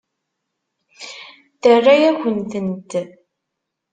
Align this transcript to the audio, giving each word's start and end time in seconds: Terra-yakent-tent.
Terra-yakent-tent. 1.61 2.91